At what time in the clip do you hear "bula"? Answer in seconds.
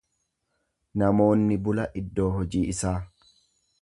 1.67-1.87